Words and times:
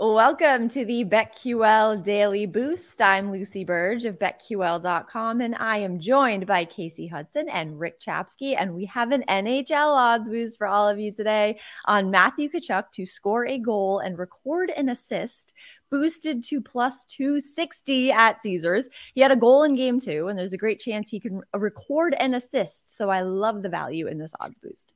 Welcome 0.00 0.68
to 0.68 0.84
the 0.84 1.04
BetQL 1.04 2.04
Daily 2.04 2.46
Boost. 2.46 3.02
I'm 3.02 3.32
Lucy 3.32 3.64
Burdge 3.64 4.04
of 4.04 4.16
BetQL.com, 4.16 5.40
and 5.40 5.56
I 5.56 5.78
am 5.78 5.98
joined 5.98 6.46
by 6.46 6.66
Kasey 6.66 7.10
Hudson 7.10 7.48
and 7.48 7.80
Rick 7.80 7.98
Chapsky. 7.98 8.54
And 8.56 8.76
we 8.76 8.84
have 8.84 9.10
an 9.10 9.24
NHL 9.28 9.96
odds 9.96 10.28
boost 10.28 10.56
for 10.56 10.68
all 10.68 10.88
of 10.88 11.00
you 11.00 11.10
today 11.10 11.58
on 11.86 12.12
Matthew 12.12 12.48
Tkachuk 12.48 12.92
to 12.92 13.06
score 13.06 13.44
a 13.44 13.58
goal 13.58 13.98
and 13.98 14.16
record 14.16 14.70
an 14.70 14.88
assist, 14.88 15.52
boosted 15.90 16.44
to 16.44 16.60
plus 16.60 17.04
260 17.06 18.12
at 18.12 18.40
Caesars. 18.40 18.88
He 19.14 19.20
had 19.20 19.32
a 19.32 19.36
goal 19.36 19.64
in 19.64 19.74
game 19.74 19.98
two, 19.98 20.28
and 20.28 20.38
there's 20.38 20.52
a 20.52 20.58
great 20.58 20.78
chance 20.78 21.10
he 21.10 21.18
can 21.18 21.40
record 21.52 22.14
an 22.20 22.34
assist. 22.34 22.96
So 22.96 23.10
I 23.10 23.22
love 23.22 23.64
the 23.64 23.68
value 23.68 24.06
in 24.06 24.18
this 24.18 24.32
odds 24.38 24.60
boost. 24.60 24.92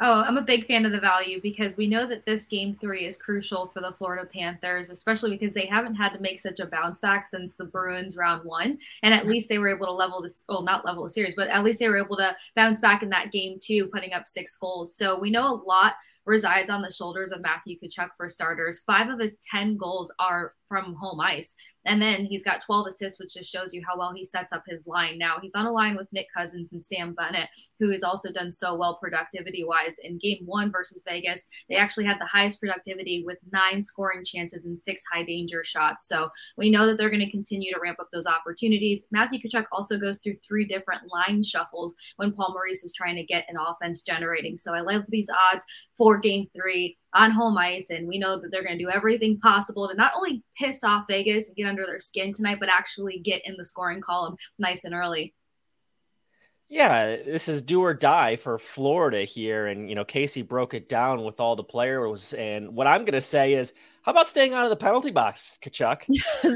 Oh, 0.00 0.22
I'm 0.22 0.36
a 0.36 0.42
big 0.42 0.66
fan 0.66 0.86
of 0.86 0.92
the 0.92 1.00
value 1.00 1.40
because 1.42 1.76
we 1.76 1.88
know 1.88 2.06
that 2.06 2.24
this 2.24 2.46
game 2.46 2.76
three 2.76 3.04
is 3.04 3.16
crucial 3.16 3.66
for 3.66 3.80
the 3.80 3.92
Florida 3.92 4.28
Panthers, 4.32 4.90
especially 4.90 5.30
because 5.30 5.52
they 5.52 5.66
haven't 5.66 5.96
had 5.96 6.10
to 6.10 6.20
make 6.20 6.38
such 6.38 6.60
a 6.60 6.66
bounce 6.66 7.00
back 7.00 7.28
since 7.28 7.54
the 7.54 7.64
Bruins 7.64 8.16
round 8.16 8.44
one. 8.44 8.78
And 9.02 9.12
at 9.12 9.26
least 9.26 9.48
they 9.48 9.58
were 9.58 9.74
able 9.74 9.86
to 9.86 9.92
level 9.92 10.22
this, 10.22 10.44
well, 10.48 10.62
not 10.62 10.84
level 10.84 11.02
the 11.02 11.10
series, 11.10 11.34
but 11.34 11.48
at 11.48 11.64
least 11.64 11.80
they 11.80 11.88
were 11.88 12.02
able 12.02 12.16
to 12.18 12.36
bounce 12.54 12.78
back 12.78 13.02
in 13.02 13.10
that 13.10 13.32
game 13.32 13.58
two, 13.60 13.88
putting 13.88 14.12
up 14.12 14.28
six 14.28 14.56
goals. 14.56 14.94
So 14.94 15.18
we 15.18 15.32
know 15.32 15.52
a 15.52 15.62
lot 15.66 15.94
resides 16.26 16.70
on 16.70 16.82
the 16.82 16.92
shoulders 16.92 17.32
of 17.32 17.40
Matthew 17.40 17.76
Tkachuk 17.80 18.10
for 18.16 18.28
starters. 18.28 18.82
Five 18.86 19.08
of 19.08 19.18
his 19.18 19.38
10 19.50 19.78
goals 19.78 20.12
are 20.20 20.54
from 20.68 20.94
home 20.94 21.20
ice. 21.20 21.54
And 21.88 22.02
then 22.02 22.26
he's 22.26 22.44
got 22.44 22.60
12 22.60 22.88
assists, 22.88 23.18
which 23.18 23.34
just 23.34 23.50
shows 23.50 23.72
you 23.72 23.82
how 23.86 23.96
well 23.96 24.12
he 24.14 24.24
sets 24.24 24.52
up 24.52 24.62
his 24.68 24.86
line. 24.86 25.16
Now 25.16 25.38
he's 25.40 25.54
on 25.54 25.64
a 25.64 25.72
line 25.72 25.96
with 25.96 26.12
Nick 26.12 26.26
Cousins 26.36 26.68
and 26.70 26.82
Sam 26.82 27.14
Bennett, 27.14 27.48
who 27.80 27.90
has 27.90 28.02
also 28.02 28.30
done 28.30 28.52
so 28.52 28.76
well 28.76 28.98
productivity 29.00 29.64
wise. 29.64 29.96
In 30.02 30.18
game 30.18 30.42
one 30.44 30.70
versus 30.70 31.04
Vegas, 31.08 31.48
they 31.68 31.76
actually 31.76 32.04
had 32.04 32.20
the 32.20 32.26
highest 32.26 32.60
productivity 32.60 33.24
with 33.24 33.38
nine 33.52 33.80
scoring 33.80 34.24
chances 34.24 34.66
and 34.66 34.78
six 34.78 35.02
high 35.10 35.24
danger 35.24 35.64
shots. 35.64 36.06
So 36.06 36.28
we 36.58 36.70
know 36.70 36.86
that 36.86 36.98
they're 36.98 37.10
going 37.10 37.24
to 37.24 37.30
continue 37.30 37.72
to 37.72 37.80
ramp 37.80 37.98
up 38.00 38.08
those 38.12 38.26
opportunities. 38.26 39.06
Matthew 39.10 39.40
Tkachuk 39.40 39.66
also 39.72 39.98
goes 39.98 40.18
through 40.18 40.36
three 40.46 40.66
different 40.66 41.02
line 41.10 41.42
shuffles 41.42 41.94
when 42.16 42.32
Paul 42.32 42.52
Maurice 42.52 42.84
is 42.84 42.92
trying 42.92 43.16
to 43.16 43.24
get 43.24 43.46
an 43.48 43.56
offense 43.56 44.02
generating. 44.02 44.58
So 44.58 44.74
I 44.74 44.80
love 44.80 45.04
these 45.08 45.30
odds 45.52 45.64
for 45.96 46.18
game 46.18 46.48
three 46.54 46.98
on 47.14 47.30
home 47.30 47.56
ice. 47.56 47.90
And 47.90 48.06
we 48.06 48.18
know 48.18 48.40
that 48.40 48.50
they're 48.50 48.64
going 48.64 48.78
to 48.78 48.84
do 48.84 48.90
everything 48.90 49.38
possible 49.40 49.88
to 49.88 49.94
not 49.94 50.12
only 50.16 50.42
piss 50.56 50.84
off 50.84 51.06
Vegas 51.08 51.48
and 51.48 51.56
get 51.56 51.66
under 51.66 51.86
their 51.86 52.00
skin 52.00 52.32
tonight, 52.32 52.58
but 52.60 52.68
actually 52.68 53.18
get 53.18 53.42
in 53.44 53.56
the 53.56 53.64
scoring 53.64 54.00
column 54.00 54.36
nice 54.58 54.84
and 54.84 54.94
early. 54.94 55.34
Yeah, 56.68 57.16
this 57.16 57.48
is 57.48 57.62
do 57.62 57.80
or 57.80 57.94
die 57.94 58.36
for 58.36 58.58
Florida 58.58 59.24
here. 59.24 59.68
And, 59.68 59.88
you 59.88 59.94
know, 59.94 60.04
Kasey 60.04 60.46
broke 60.46 60.74
it 60.74 60.88
down 60.88 61.24
with 61.24 61.40
all 61.40 61.56
the 61.56 61.64
players. 61.64 62.34
And 62.34 62.74
what 62.74 62.86
I'm 62.86 63.06
going 63.06 63.12
to 63.12 63.22
say 63.22 63.54
is, 63.54 63.72
how 64.02 64.12
about 64.12 64.28
staying 64.28 64.54
out 64.54 64.64
of 64.64 64.70
the 64.70 64.76
penalty 64.76 65.10
box, 65.10 65.58
Tkachuk? 65.62 66.04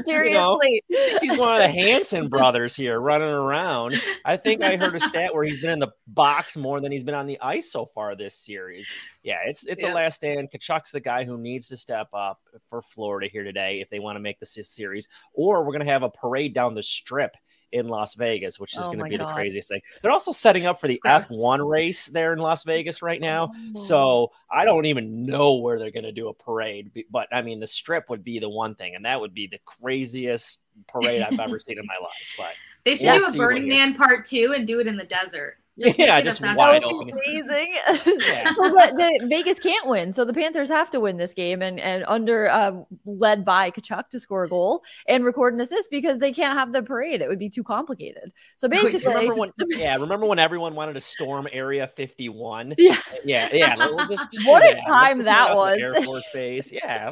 Seriously. 0.05 0.83
You 0.89 0.99
know, 0.99 1.17
he's 1.21 1.37
one 1.37 1.53
of 1.53 1.61
the 1.61 1.67
Hanson 1.81 2.29
brothers 2.29 2.75
here 2.75 2.99
running 2.99 3.27
around. 3.27 4.01
I 4.25 4.37
think 4.37 4.61
I 4.61 4.77
heard 4.77 4.95
a 4.95 4.99
stat 5.07 5.33
where 5.33 5.43
he's 5.43 5.59
been 5.59 5.71
in 5.71 5.79
the 5.79 5.91
box 6.07 6.55
more 6.55 6.79
than 6.81 6.91
he's 6.91 7.03
been 7.03 7.15
on 7.15 7.27
the 7.27 7.39
ice 7.41 7.71
so 7.71 7.85
far 7.85 8.15
this 8.15 8.35
series. 8.35 8.93
Yeah, 9.23 9.39
it's 9.45 9.65
it's 9.65 9.83
yeah. 9.83 9.93
a 9.93 9.95
last 9.95 10.15
stand. 10.15 10.49
Tkachuk's 10.51 10.91
the 10.91 10.99
guy 10.99 11.23
who 11.25 11.37
needs 11.37 11.67
to 11.67 11.77
step 11.77 12.07
up 12.13 12.39
for 12.67 12.81
Florida 12.81 13.27
here 13.31 13.43
today 13.43 13.81
if 13.81 13.89
they 13.89 13.99
want 13.99 14.15
to 14.15 14.21
make 14.21 14.39
this 14.39 14.57
series, 14.61 15.07
or 15.33 15.63
we're 15.63 15.73
going 15.73 15.85
to 15.85 15.91
have 15.91 16.03
a 16.03 16.09
parade 16.09 16.53
down 16.53 16.73
the 16.73 16.83
strip 16.83 17.35
in 17.73 17.87
Las 17.87 18.13
Vegas, 18.15 18.59
which 18.59 18.73
is 18.73 18.83
oh 18.83 18.85
going 18.85 18.99
to 18.99 19.05
be 19.05 19.17
God. 19.17 19.29
the 19.29 19.33
craziest 19.33 19.67
thing. 19.67 19.81
They're 20.01 20.11
also 20.11 20.31
setting 20.31 20.65
up 20.65 20.79
for 20.79 20.87
the 20.87 21.01
F1 21.03 21.67
race 21.67 22.05
there 22.05 22.31
in 22.31 22.39
Las 22.39 22.63
Vegas 22.63 23.01
right 23.01 23.19
now. 23.19 23.51
Oh. 23.75 23.79
So 23.79 24.31
I 24.51 24.63
don't 24.63 24.85
even 24.85 25.25
know 25.25 25.55
where 25.55 25.79
they're 25.79 25.91
going 25.91 26.03
to 26.03 26.11
do 26.11 26.29
a 26.29 26.33
parade. 26.33 26.91
But 27.11 27.27
I 27.33 27.41
mean, 27.41 27.59
the 27.59 27.67
strip 27.67 28.09
would 28.09 28.23
be 28.23 28.39
the 28.39 28.49
one 28.49 28.75
thing, 28.75 28.95
and 28.95 29.03
that 29.05 29.19
would 29.19 29.33
be 29.33 29.47
the 29.47 29.59
craziest 29.65 30.61
parade 30.87 31.21
I've 31.21 31.39
ever 31.39 31.59
seen 31.59 31.79
in 31.79 31.85
my 31.85 31.97
life. 32.01 32.11
But 32.37 32.51
they 32.85 32.95
should 32.95 33.07
we'll 33.07 33.31
do 33.31 33.37
a 33.37 33.37
Burning 33.37 33.67
Man 33.67 33.95
part 33.95 34.25
two 34.25 34.53
and 34.55 34.67
do 34.67 34.79
it 34.79 34.87
in 34.87 34.95
the 34.95 35.03
desert. 35.03 35.57
Just 35.79 35.97
yeah, 35.97 36.21
just 36.21 36.39
wide 36.39 36.83
open. 36.83 37.09
Amazing. 37.09 37.73
yeah. 38.19 38.43
well, 38.57 38.71
the, 38.71 39.17
the, 39.19 39.27
Vegas 39.27 39.57
can't 39.57 39.87
win, 39.87 40.11
so 40.11 40.23
the 40.23 40.33
Panthers 40.33 40.69
have 40.69 40.91
to 40.91 40.99
win 40.99 41.17
this 41.17 41.33
game, 41.33 41.63
and 41.63 41.79
and 41.79 42.05
under 42.07 42.47
uh, 42.47 42.73
led 43.05 43.43
by 43.43 43.71
Tkachuk 43.71 44.09
to 44.09 44.19
score 44.19 44.43
a 44.43 44.49
goal 44.49 44.83
and 45.07 45.25
record 45.25 45.55
an 45.55 45.61
assist 45.61 45.89
because 45.89 46.19
they 46.19 46.31
can't 46.31 46.53
have 46.53 46.73
the 46.73 46.83
parade. 46.83 47.21
It 47.21 47.27
would 47.27 47.39
be 47.39 47.49
too 47.49 47.63
complicated. 47.63 48.33
So 48.57 48.67
basically, 48.67 49.07
Wait, 49.07 49.15
remember 49.15 49.35
when? 49.35 49.51
yeah, 49.69 49.95
remember 49.95 50.27
when 50.27 50.37
everyone 50.37 50.75
wanted 50.75 50.93
to 50.93 51.01
storm 51.01 51.47
Area 51.51 51.87
51? 51.87 52.75
Yeah, 52.77 52.99
yeah, 53.25 53.49
yeah. 53.51 53.75
We'll 53.75 54.07
just, 54.07 54.31
just 54.31 54.47
what 54.47 54.63
a 54.63 54.79
time 54.85 55.23
that 55.23 55.55
was. 55.55 55.79
Air 55.79 56.03
Force 56.03 56.27
Base. 56.33 56.71
Yeah, 56.71 57.11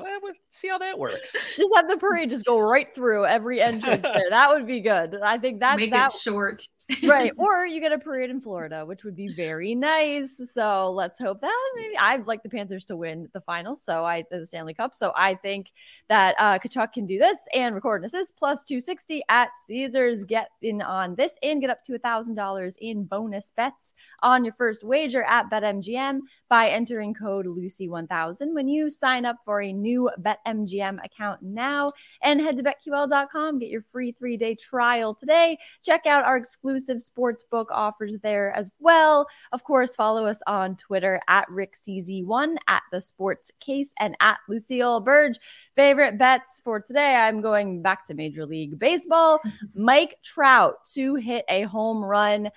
see 0.52 0.68
how 0.68 0.78
that 0.78 1.00
works. 1.00 1.36
Just 1.58 1.74
have 1.76 1.90
the 1.90 1.98
parade 1.98 2.30
just 2.30 2.46
go 2.46 2.60
right 2.60 2.94
through 2.94 3.26
every 3.26 3.60
entrance 3.60 4.04
there. 4.04 4.30
That 4.30 4.52
would 4.52 4.68
be 4.68 4.82
good. 4.82 5.16
I 5.24 5.40
think 5.40 5.62
that 5.62 5.78
make 5.78 5.90
that, 5.92 6.14
it 6.14 6.20
short 6.20 6.62
right. 7.03 7.31
Or 7.41 7.66
you 7.66 7.79
get 7.81 7.91
a 7.91 7.97
parade 7.97 8.29
in 8.29 8.41
Florida, 8.41 8.85
which 8.85 9.03
would 9.03 9.16
be 9.16 9.34
very 9.34 9.74
nice. 9.74 10.40
So 10.53 10.91
let's 10.91 11.19
hope 11.19 11.41
that 11.41 11.72
maybe 11.75 11.97
I'd 11.97 12.28
like 12.28 12.44
the 12.44 12.50
Panthers 12.50 12.85
to 12.85 12.96
win 12.96 13.29
the 13.34 13.41
final. 13.41 13.75
So 13.75 14.06
I 14.06 14.24
the 14.29 14.46
Stanley 14.46 14.74
Cup. 14.74 14.96
So 14.96 15.12
I 15.16 15.35
think 15.35 15.72
that 16.09 16.35
uh 16.38 16.59
Tkachuk 16.59 16.94
can 16.94 17.06
do 17.06 17.18
this 17.18 17.38
and 17.53 17.74
record 17.74 18.02
an 18.02 18.06
assist 18.06 18.35
plus 18.38 18.63
260 18.66 19.24
at 19.29 19.50
Caesars. 19.68 20.24
Get 20.25 20.50
in 20.62 20.81
on 20.81 21.16
this 21.16 21.35
and 21.41 21.62
get 21.62 21.69
up 21.69 21.84
to 21.85 21.96
a 21.96 22.00
thousand 22.00 22.35
dollars 22.35 22.78
in 22.81 23.06
bonus 23.06 23.52
bets 23.56 23.94
on 24.22 24.44
your 24.44 24.53
first 24.53 24.84
wager 24.84 25.23
at 25.23 25.50
BetMGM 25.50 26.19
by 26.50 26.69
entering 26.69 27.13
code 27.13 27.47
Lucy1000 27.47 28.53
when 28.53 28.68
you 28.68 28.90
sign 28.90 29.25
up 29.25 29.38
for 29.46 29.62
a 29.62 29.73
new 29.73 30.09
BetMGM 30.19 31.03
account 31.03 31.41
now 31.41 31.90
and 32.22 32.40
head 32.40 32.58
to 32.58 32.63
BetQL.com. 32.63 33.59
Get 33.59 33.69
your 33.69 33.84
free 33.91 34.12
three 34.12 34.38
day 34.38 34.56
trial 34.56 35.16
today. 35.16 35.58
Check 35.84 36.06
out 36.06 36.23
our 36.23 36.38
exclusive 36.38 36.81
exclusive 36.81 37.02
sports 37.02 37.44
book 37.44 37.69
offers 37.72 38.18
there 38.24 38.52
as 38.56 38.72
well. 38.80 39.28
Of 39.52 39.64
course, 39.64 39.96
follow 39.96 40.25
us 40.25 40.40
on 40.47 40.75
Twitter 40.78 41.22
at 41.28 41.47
RickCZ1, 41.47 42.56
at 42.68 42.81
The 42.92 43.00
Sports 43.00 43.52
Case, 43.59 43.90
and 44.00 44.16
at 44.19 44.40
Lucille 44.50 45.00
Burge. 45.00 45.38
Favorite 45.75 46.18
bets 46.18 46.59
for 46.64 46.80
today? 46.80 47.16
I'm 47.16 47.41
going 47.41 47.84
back 47.84 48.06
to 48.06 48.16
Major 48.16 48.46
League 48.47 48.80
Baseball. 48.80 49.40
Mike 49.75 50.16
Trout 50.24 50.84
to 50.94 51.16
hit 51.16 51.46
a 51.50 51.64
home 51.64 52.03
run. 52.03 52.50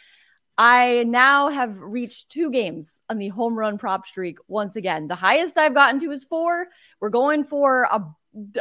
I 0.57 1.05
now 1.07 1.49
have 1.49 1.77
reached 1.79 2.31
two 2.31 2.51
games 2.51 3.03
on 3.11 3.19
the 3.19 3.29
home 3.29 3.59
run 3.59 3.77
prop 3.77 4.07
streak 4.07 4.39
once 4.49 4.77
again. 4.77 5.09
The 5.09 5.17
highest 5.17 5.59
I've 5.59 5.75
gotten 5.75 6.01
to 6.01 6.13
is 6.13 6.25
four. 6.25 6.69
We're 7.01 7.11
going 7.11 7.45
for 7.45 7.83
a, 7.85 8.03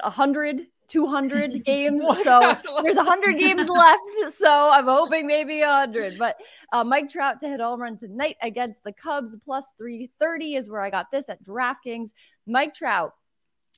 a 0.03 0.09
hundred 0.09 0.61
200 0.87 1.63
games. 1.65 2.03
so 2.23 2.55
there's 2.83 2.95
100 2.95 3.37
games 3.37 3.69
left. 3.69 4.01
So 4.37 4.71
I'm 4.71 4.85
hoping 4.85 5.27
maybe 5.27 5.59
100. 5.59 6.17
But 6.17 6.37
uh, 6.71 6.83
Mike 6.83 7.09
Trout 7.09 7.41
to 7.41 7.47
hit 7.47 7.59
home 7.59 7.81
run 7.81 7.97
tonight 7.97 8.37
against 8.41 8.83
the 8.83 8.91
Cubs 8.91 9.37
plus 9.43 9.65
330 9.77 10.55
is 10.55 10.69
where 10.69 10.81
I 10.81 10.89
got 10.89 11.11
this 11.11 11.29
at 11.29 11.43
DraftKings. 11.43 12.11
Mike 12.47 12.73
Trout 12.73 13.13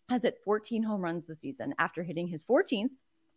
has 0.09 0.23
hit 0.23 0.37
14 0.43 0.83
home 0.83 1.01
runs 1.01 1.25
this 1.27 1.39
season 1.39 1.73
after 1.79 2.03
hitting 2.03 2.27
his 2.27 2.43
14th 2.43 2.89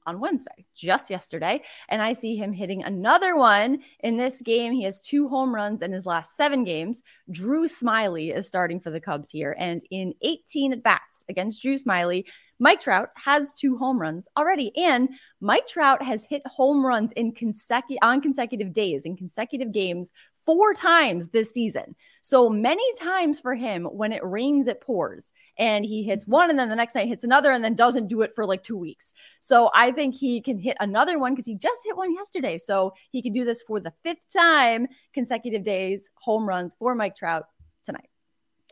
on 0.09 0.21
Wednesday, 0.21 0.65
just 0.75 1.11
yesterday. 1.11 1.61
And 1.89 2.01
I 2.01 2.15
see 2.15 2.35
him 2.35 2.53
hitting 2.53 2.83
another 2.83 3.37
one 3.37 3.81
in 4.01 4.17
this 4.17 4.41
game. 4.41 4.73
He 4.73 4.85
has 4.85 5.01
two 5.01 5.29
home 5.29 5.55
runs 5.55 5.83
in 5.83 5.93
his 5.93 6.07
last 6.07 6.35
seven 6.35 6.65
games. 6.65 7.03
Drew 7.31 7.67
Smyly 7.67 8.35
is 8.35 8.47
starting 8.47 8.81
for 8.81 8.91
the 8.91 9.01
Cubs 9.01 9.31
here. 9.31 9.55
And 9.59 9.83
in 9.91 10.15
18 10.23 10.73
at 10.73 10.83
bats 10.83 11.25
against 11.29 11.61
Drew 11.61 11.75
Smyly, 11.75 12.25
Mike 12.59 12.81
Trout 12.81 13.11
has 13.25 13.53
two 13.53 13.77
home 13.77 14.01
runs 14.01 14.29
already. 14.37 14.73
And 14.77 15.11
Mike 15.41 15.67
Trout 15.69 16.03
has 16.03 16.25
hit 16.25 16.43
home 16.47 16.85
runs 16.85 17.13
in 17.13 17.33
consecutive 17.33 17.99
on 18.03 18.21
consecutive 18.21 18.73
days 18.73 19.05
in 19.05 19.17
consecutive 19.17 19.73
games 19.73 20.13
four 20.49 20.73
times 20.73 21.29
this 21.29 21.51
season. 21.51 21.95
So 22.23 22.49
many 22.49 22.83
times 22.95 23.39
for 23.39 23.55
him, 23.55 23.85
when 23.85 24.15
it 24.15 24.25
rains, 24.25 24.67
it 24.67 24.81
pours, 24.81 25.31
and 25.59 25.85
he 25.85 26.03
hits 26.05 26.25
mm-hmm. 26.25 26.33
one, 26.33 26.49
and 26.49 26.59
then 26.59 26.71
the 26.71 26.75
next 26.75 26.95
night 26.95 27.07
hits 27.07 27.23
another, 27.23 27.53
and 27.53 27.63
then 27.63 27.75
doesn't 27.75 28.07
do 28.07 28.23
it 28.23 28.35
for 28.35 28.47
like 28.47 28.63
two 28.63 28.79
weeks. 28.79 29.13
So 29.41 29.71
I 29.75 29.93
think 29.93 30.15
he 30.15 30.41
can 30.41 30.59
hit 30.59 30.79
another 30.81 31.19
one 31.19 31.35
because 31.35 31.47
he 31.47 31.55
just 31.55 31.83
hit 31.85 31.99
one 31.99 32.15
yesterday. 32.15 32.57
So 32.57 32.95
he 33.11 33.21
can 33.21 33.35
do 33.35 33.45
this 33.45 33.61
for 33.61 33.79
the 33.79 33.93
fifth 34.03 34.33
time 34.35 34.87
consecutive 35.13 35.65
days, 35.65 36.11
home 36.15 36.49
runs 36.49 36.75
for 36.79 36.95
Mike 36.95 37.15
Trout 37.15 37.45
tonight. 37.85 38.09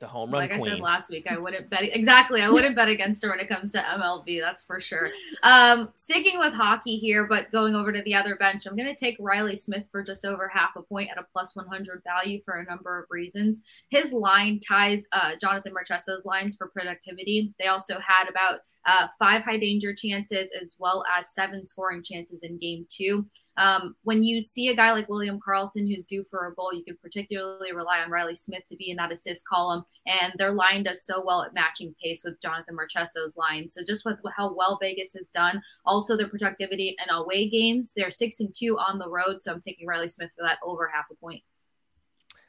The 0.00 0.06
home 0.06 0.30
run. 0.30 0.42
Like 0.42 0.58
queen. 0.58 0.72
I 0.72 0.74
said 0.74 0.80
last 0.80 1.10
week, 1.10 1.26
I 1.30 1.38
wouldn't 1.38 1.70
bet 1.70 1.84
exactly. 1.84 2.42
I 2.42 2.50
wouldn't 2.50 2.76
bet 2.76 2.88
against 2.88 3.24
her 3.24 3.30
when 3.30 3.40
it 3.40 3.48
comes 3.48 3.72
to 3.72 3.78
MLB. 3.78 4.40
That's 4.42 4.62
for 4.62 4.78
sure. 4.78 5.08
Um, 5.42 5.88
sticking 5.94 6.38
with 6.38 6.52
hockey 6.52 6.98
here, 6.98 7.26
but 7.26 7.50
going 7.50 7.74
over 7.74 7.90
to 7.92 8.02
the 8.02 8.14
other 8.14 8.36
bench, 8.36 8.66
I'm 8.66 8.76
going 8.76 8.94
to 8.94 8.98
take 8.98 9.16
Riley 9.18 9.56
Smith 9.56 9.88
for 9.90 10.02
just 10.02 10.26
over 10.26 10.48
half 10.48 10.76
a 10.76 10.82
point 10.82 11.10
at 11.10 11.16
a 11.16 11.24
plus 11.32 11.56
100 11.56 12.02
value 12.04 12.42
for 12.44 12.56
a 12.56 12.64
number 12.64 12.98
of 12.98 13.06
reasons. 13.08 13.64
His 13.88 14.12
line 14.12 14.60
ties 14.60 15.06
uh, 15.12 15.32
Jonathan 15.40 15.72
Marchessault's 15.72 16.26
lines 16.26 16.56
for 16.56 16.68
productivity. 16.68 17.54
They 17.58 17.68
also 17.68 17.94
had 17.94 18.28
about 18.28 18.60
uh, 18.86 19.08
five 19.18 19.42
high 19.42 19.58
danger 19.58 19.94
chances 19.94 20.50
as 20.60 20.76
well 20.78 21.04
as 21.18 21.32
seven 21.32 21.64
scoring 21.64 22.02
chances 22.02 22.42
in 22.42 22.58
game 22.58 22.86
two. 22.90 23.26
Um, 23.56 23.96
when 24.02 24.22
you 24.22 24.40
see 24.40 24.68
a 24.68 24.76
guy 24.76 24.92
like 24.92 25.08
William 25.08 25.40
Karlsson 25.40 25.88
who's 25.88 26.04
due 26.04 26.24
for 26.24 26.46
a 26.46 26.54
goal, 26.54 26.74
you 26.74 26.84
can 26.84 26.96
particularly 27.00 27.72
rely 27.72 28.00
on 28.00 28.10
Riley 28.10 28.34
Smith 28.34 28.64
to 28.68 28.76
be 28.76 28.90
in 28.90 28.96
that 28.96 29.12
assist 29.12 29.46
column. 29.46 29.84
And 30.06 30.32
their 30.36 30.52
line 30.52 30.82
does 30.82 31.04
so 31.04 31.24
well 31.24 31.42
at 31.42 31.54
matching 31.54 31.94
pace 32.02 32.22
with 32.24 32.40
Jonathan 32.40 32.76
Marchessault's 32.76 33.36
line. 33.36 33.68
So 33.68 33.82
just 33.86 34.04
with 34.04 34.20
how 34.36 34.54
well 34.54 34.78
Vegas 34.80 35.14
has 35.14 35.28
done, 35.28 35.62
also 35.84 36.16
their 36.16 36.28
productivity 36.28 36.96
and 36.98 37.08
away 37.10 37.48
games, 37.48 37.92
they're 37.96 38.10
six 38.10 38.40
and 38.40 38.54
two 38.54 38.78
on 38.78 38.98
the 38.98 39.08
road. 39.08 39.40
So 39.40 39.52
I'm 39.52 39.60
taking 39.60 39.86
Riley 39.86 40.08
Smith 40.08 40.30
for 40.36 40.42
that 40.42 40.58
over 40.62 40.90
half 40.92 41.06
a 41.10 41.14
point. 41.14 41.42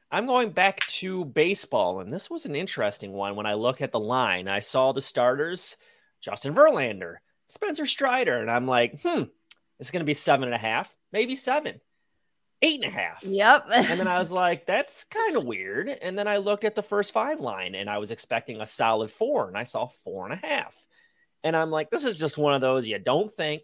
I'm 0.09 0.25
going 0.25 0.51
back 0.51 0.85
to 0.87 1.25
baseball, 1.25 1.99
and 1.99 2.13
this 2.13 2.29
was 2.29 2.45
an 2.45 2.55
interesting 2.55 3.11
one. 3.11 3.35
When 3.35 3.45
I 3.45 3.55
look 3.55 3.81
at 3.81 3.91
the 3.91 3.99
line, 3.99 4.47
I 4.47 4.59
saw 4.59 4.93
the 4.93 5.01
starters 5.01 5.75
Justin 6.21 6.55
Verlander, 6.55 7.15
Spencer 7.47 7.85
Strider, 7.85 8.37
and 8.37 8.49
I'm 8.49 8.65
like, 8.65 9.01
hmm, 9.01 9.23
it's 9.79 9.91
going 9.91 10.01
to 10.01 10.05
be 10.05 10.13
seven 10.13 10.45
and 10.45 10.55
a 10.55 10.59
half, 10.59 10.95
maybe 11.11 11.35
seven, 11.35 11.79
eight 12.61 12.83
and 12.83 12.91
a 12.91 12.95
half. 12.95 13.23
Yep. 13.23 13.67
and 13.71 13.99
then 13.99 14.07
I 14.07 14.19
was 14.19 14.31
like, 14.31 14.65
that's 14.65 15.03
kind 15.03 15.35
of 15.35 15.45
weird. 15.45 15.89
And 15.89 16.17
then 16.17 16.27
I 16.27 16.37
looked 16.37 16.63
at 16.63 16.75
the 16.75 16.83
first 16.83 17.13
five 17.13 17.39
line, 17.39 17.75
and 17.75 17.89
I 17.89 17.97
was 17.99 18.11
expecting 18.11 18.61
a 18.61 18.67
solid 18.67 19.11
four, 19.11 19.47
and 19.47 19.57
I 19.57 19.63
saw 19.63 19.87
four 20.03 20.25
and 20.25 20.33
a 20.33 20.47
half. 20.47 20.75
And 21.43 21.55
I'm 21.55 21.71
like, 21.71 21.89
this 21.89 22.05
is 22.05 22.19
just 22.19 22.37
one 22.37 22.53
of 22.53 22.61
those 22.61 22.87
you 22.87 22.99
don't 22.99 23.31
think, 23.31 23.63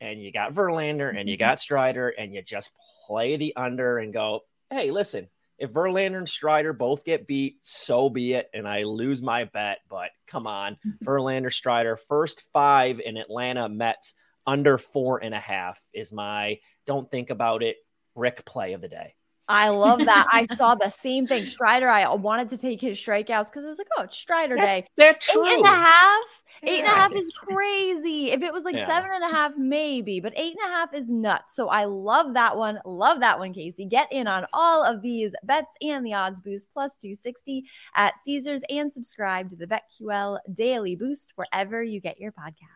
and 0.00 0.22
you 0.22 0.32
got 0.32 0.52
Verlander, 0.52 1.08
and 1.08 1.28
you 1.28 1.36
mm-hmm. 1.36 1.44
got 1.44 1.60
Strider, 1.60 2.08
and 2.08 2.34
you 2.34 2.42
just 2.42 2.70
play 3.06 3.36
the 3.36 3.54
under 3.56 3.98
and 3.98 4.12
go, 4.12 4.40
hey, 4.70 4.90
listen, 4.90 5.28
if 5.58 5.70
Verlander 5.70 6.18
and 6.18 6.28
Strider 6.28 6.72
both 6.72 7.04
get 7.04 7.28
beat, 7.28 7.58
so 7.60 8.10
be 8.10 8.32
it. 8.32 8.50
And 8.52 8.66
I 8.66 8.82
lose 8.82 9.22
my 9.22 9.44
bet, 9.44 9.78
but 9.88 10.10
come 10.26 10.46
on. 10.46 10.76
Mm-hmm. 10.86 11.04
Verlander, 11.04 11.52
Strider, 11.52 11.96
first 11.96 12.42
five 12.52 12.98
in 12.98 13.16
Atlanta 13.16 13.68
Mets 13.68 14.14
under 14.46 14.78
four 14.78 15.22
and 15.22 15.34
a 15.34 15.40
half 15.40 15.80
is 15.92 16.12
my 16.12 16.58
don't 16.86 17.10
think 17.10 17.30
about 17.30 17.62
it 17.62 17.76
Rick 18.14 18.44
play 18.44 18.72
of 18.74 18.80
the 18.80 18.88
day. 18.88 19.14
I 19.46 19.68
love 19.68 19.98
that. 20.06 20.26
I 20.32 20.44
saw 20.56 20.74
the 20.74 20.88
same 20.88 21.26
thing. 21.26 21.44
Strider, 21.44 21.88
I 21.88 22.08
wanted 22.14 22.48
to 22.50 22.56
take 22.56 22.80
his 22.80 22.98
strikeouts 22.98 23.46
because 23.46 23.64
I 23.64 23.68
was 23.68 23.78
like, 23.78 23.88
oh, 23.98 24.04
it's 24.04 24.16
Strider 24.16 24.56
that's, 24.56 24.76
day. 24.76 24.86
That's 24.96 25.30
true. 25.30 25.46
Eight 25.46 25.58
and 25.58 25.66
a 25.66 25.68
half. 25.68 26.24
Eight 26.62 26.78
and 26.80 26.88
a 26.88 26.90
half 26.90 27.12
is 27.12 27.30
crazy. 27.36 28.30
If 28.30 28.42
it 28.42 28.52
was 28.52 28.64
like 28.64 28.76
yeah. 28.76 28.86
seven 28.86 29.10
and 29.12 29.24
a 29.24 29.34
half, 29.34 29.52
maybe, 29.58 30.20
but 30.20 30.32
eight 30.36 30.56
and 30.58 30.70
a 30.70 30.74
half 30.74 30.94
is 30.94 31.10
nuts. 31.10 31.54
So 31.54 31.68
I 31.68 31.84
love 31.84 32.34
that 32.34 32.56
one. 32.56 32.78
Love 32.86 33.20
that 33.20 33.38
one, 33.38 33.52
Kasey. 33.52 33.88
Get 33.88 34.10
in 34.10 34.26
on 34.26 34.46
all 34.52 34.82
of 34.84 35.02
these 35.02 35.32
bets 35.42 35.74
and 35.82 36.06
the 36.06 36.14
odds 36.14 36.40
boost 36.40 36.68
plus 36.72 36.96
260 36.96 37.64
at 37.96 38.14
Caesars 38.24 38.62
and 38.70 38.92
subscribe 38.92 39.50
to 39.50 39.56
the 39.56 39.66
BetQL 39.66 40.38
Daily 40.54 40.96
Boost 40.96 41.32
wherever 41.34 41.82
you 41.82 42.00
get 42.00 42.18
your 42.18 42.32
podcast. 42.32 42.73